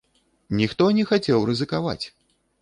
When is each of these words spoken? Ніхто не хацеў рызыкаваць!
Ніхто 0.59 0.87
не 0.99 1.05
хацеў 1.11 1.45
рызыкаваць! 1.51 2.01